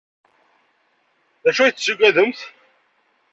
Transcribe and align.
D 1.43 1.45
acu 1.49 1.61
ay 1.61 1.71
tettaggademt? 1.73 2.39